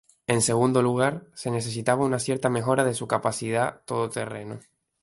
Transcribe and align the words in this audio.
En 0.25 0.41
segundo 0.41 0.81
lugar, 0.81 1.27
se 1.35 1.51
necesitaba 1.51 2.03
una 2.03 2.17
cierta 2.17 2.49
mejora 2.49 2.83
de 2.83 2.95
su 2.95 3.07
capacidad 3.07 3.81
todo 3.85 4.09
terreno. 4.09 4.59